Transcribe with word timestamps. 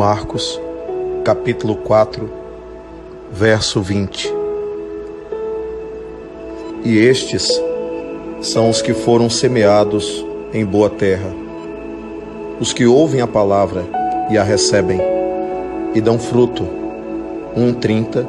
Marcos, 0.00 0.58
capítulo 1.26 1.76
4, 1.76 2.32
verso 3.30 3.82
20. 3.82 4.32
E 6.82 6.96
estes 6.96 7.50
são 8.40 8.70
os 8.70 8.80
que 8.80 8.94
foram 8.94 9.28
semeados 9.28 10.24
em 10.54 10.64
boa 10.64 10.88
terra, 10.88 11.30
os 12.58 12.72
que 12.72 12.86
ouvem 12.86 13.20
a 13.20 13.26
palavra 13.26 13.84
e 14.30 14.38
a 14.38 14.42
recebem, 14.42 15.02
e 15.94 16.00
dão 16.00 16.18
fruto, 16.18 16.66
um 17.54 17.74
trinta, 17.74 18.26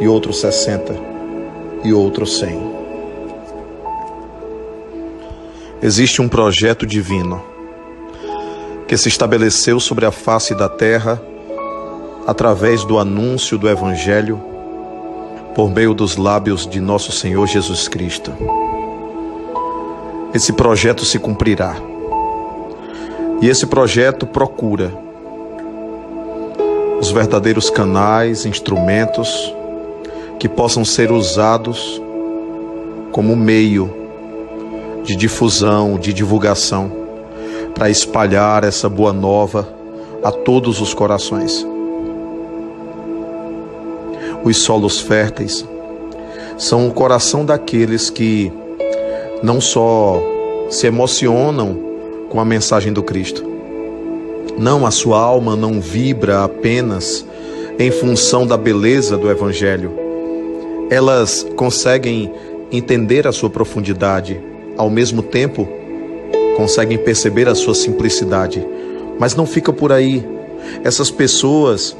e 0.00 0.08
outro 0.08 0.32
sessenta, 0.32 0.96
e 1.84 1.92
outro 1.92 2.24
cem. 2.26 2.58
Existe 5.82 6.22
um 6.22 6.30
projeto 6.30 6.86
divino 6.86 7.53
que 8.86 8.96
se 8.96 9.08
estabeleceu 9.08 9.80
sobre 9.80 10.04
a 10.06 10.10
face 10.10 10.54
da 10.54 10.68
terra 10.68 11.20
através 12.26 12.84
do 12.84 12.98
anúncio 12.98 13.58
do 13.58 13.68
Evangelho 13.68 14.40
por 15.54 15.70
meio 15.70 15.94
dos 15.94 16.16
lábios 16.16 16.66
de 16.66 16.80
nosso 16.80 17.12
Senhor 17.12 17.46
Jesus 17.46 17.86
Cristo. 17.88 18.32
Esse 20.34 20.52
projeto 20.52 21.04
se 21.04 21.18
cumprirá. 21.18 21.76
E 23.40 23.48
esse 23.48 23.66
projeto 23.66 24.26
procura 24.26 24.92
os 26.98 27.10
verdadeiros 27.10 27.70
canais, 27.70 28.46
instrumentos 28.46 29.54
que 30.38 30.48
possam 30.48 30.84
ser 30.84 31.12
usados 31.12 32.00
como 33.12 33.36
meio 33.36 33.94
de 35.04 35.14
difusão, 35.14 35.98
de 35.98 36.12
divulgação, 36.12 37.03
para 37.74 37.90
espalhar 37.90 38.64
essa 38.64 38.88
boa 38.88 39.12
nova 39.12 39.68
a 40.22 40.30
todos 40.30 40.80
os 40.80 40.94
corações. 40.94 41.66
Os 44.44 44.56
solos 44.58 45.00
férteis 45.00 45.66
são 46.56 46.88
o 46.88 46.92
coração 46.92 47.44
daqueles 47.44 48.10
que 48.10 48.52
não 49.42 49.60
só 49.60 50.22
se 50.70 50.86
emocionam 50.86 51.76
com 52.30 52.40
a 52.40 52.44
mensagem 52.44 52.92
do 52.92 53.02
Cristo, 53.02 53.54
não, 54.56 54.86
a 54.86 54.90
sua 54.90 55.18
alma 55.18 55.56
não 55.56 55.80
vibra 55.80 56.44
apenas 56.44 57.26
em 57.76 57.90
função 57.90 58.46
da 58.46 58.56
beleza 58.56 59.16
do 59.18 59.28
Evangelho. 59.28 59.92
Elas 60.90 61.44
conseguem 61.56 62.30
entender 62.70 63.26
a 63.26 63.32
sua 63.32 63.50
profundidade, 63.50 64.40
ao 64.76 64.88
mesmo 64.88 65.22
tempo 65.22 65.68
conseguem 66.56 66.98
perceber 66.98 67.48
a 67.48 67.54
sua 67.54 67.74
simplicidade. 67.74 68.66
Mas 69.18 69.34
não 69.34 69.46
fica 69.46 69.72
por 69.72 69.92
aí. 69.92 70.26
Essas 70.82 71.10
pessoas 71.10 71.96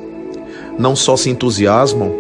não 0.79 0.97
só 0.97 1.17
se 1.17 1.31
entusiasmam, 1.31 2.13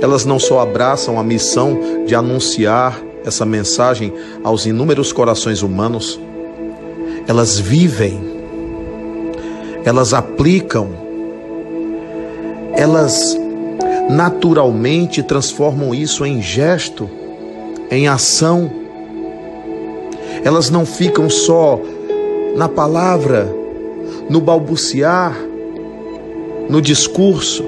elas 0.00 0.24
não 0.24 0.38
só 0.38 0.60
abraçam 0.60 1.18
a 1.18 1.22
missão 1.22 2.04
de 2.06 2.14
anunciar 2.14 3.00
essa 3.24 3.44
mensagem 3.44 4.12
aos 4.42 4.64
inúmeros 4.64 5.12
corações 5.12 5.62
humanos, 5.62 6.18
elas 7.28 7.58
vivem 7.58 8.40
elas 9.84 10.12
aplicam, 10.12 10.90
elas 12.74 13.36
naturalmente 14.10 15.22
transformam 15.22 15.94
isso 15.94 16.24
em 16.26 16.42
gesto, 16.42 17.08
em 17.90 18.08
ação. 18.08 18.70
Elas 20.44 20.70
não 20.70 20.86
ficam 20.86 21.28
só 21.28 21.80
na 22.56 22.68
palavra, 22.68 23.48
no 24.28 24.40
balbuciar, 24.40 25.36
no 26.68 26.80
discurso, 26.80 27.64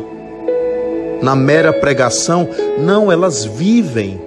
na 1.21 1.37
mera 1.37 1.73
pregação. 1.73 2.49
Não, 2.79 3.11
elas 3.11 3.45
vivem. 3.45 4.21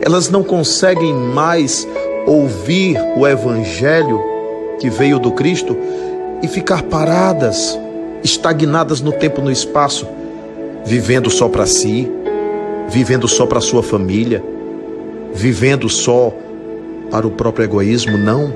Elas 0.00 0.28
não 0.28 0.42
conseguem 0.42 1.14
mais 1.14 1.86
ouvir 2.26 2.96
o 3.16 3.26
Evangelho 3.26 4.20
que 4.78 4.90
veio 4.90 5.18
do 5.18 5.32
Cristo 5.32 5.76
e 6.42 6.48
ficar 6.48 6.82
paradas, 6.82 7.78
estagnadas 8.22 9.00
no 9.00 9.12
tempo 9.12 9.40
e 9.40 9.44
no 9.44 9.50
espaço, 9.50 10.06
vivendo 10.84 11.30
só 11.30 11.48
para 11.48 11.66
si, 11.66 12.10
vivendo 12.88 13.26
só 13.26 13.46
para 13.46 13.60
sua 13.60 13.82
família, 13.82 14.44
vivendo 15.32 15.88
só 15.88 16.32
para 17.10 17.26
o 17.26 17.30
próprio 17.30 17.64
egoísmo, 17.64 18.16
não. 18.16 18.52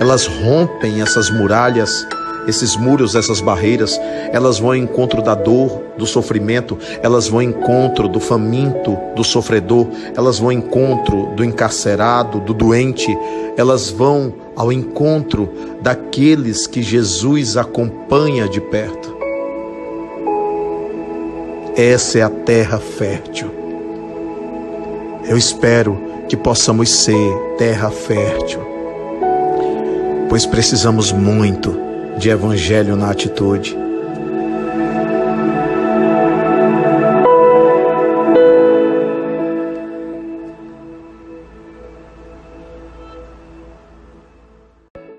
Elas 0.00 0.26
rompem 0.26 1.02
essas 1.02 1.30
muralhas 1.30 2.06
esses 2.48 2.76
muros, 2.76 3.14
essas 3.14 3.42
barreiras, 3.42 4.00
elas 4.32 4.58
vão 4.58 4.70
ao 4.70 4.76
encontro 4.76 5.20
da 5.20 5.34
dor, 5.34 5.82
do 5.98 6.06
sofrimento, 6.06 6.78
elas 7.02 7.28
vão 7.28 7.40
ao 7.40 7.42
encontro 7.42 8.08
do 8.08 8.18
faminto, 8.18 8.96
do 9.14 9.22
sofredor, 9.22 9.86
elas 10.16 10.38
vão 10.38 10.48
ao 10.48 10.52
encontro 10.52 11.26
do 11.36 11.44
encarcerado, 11.44 12.40
do 12.40 12.54
doente, 12.54 13.14
elas 13.54 13.90
vão 13.90 14.32
ao 14.56 14.72
encontro 14.72 15.50
daqueles 15.82 16.66
que 16.66 16.82
Jesus 16.82 17.58
acompanha 17.58 18.48
de 18.48 18.62
perto. 18.62 19.16
Essa 21.76 22.18
é 22.18 22.22
a 22.22 22.30
terra 22.30 22.78
fértil. 22.78 23.50
Eu 25.28 25.36
espero 25.36 26.07
que 26.28 26.36
possamos 26.36 26.90
ser 26.90 27.32
terra 27.56 27.90
fértil, 27.90 28.60
pois 30.28 30.44
precisamos 30.44 31.10
muito 31.10 31.74
de 32.18 32.28
evangelho 32.28 32.96
na 32.96 33.10
atitude. 33.10 33.87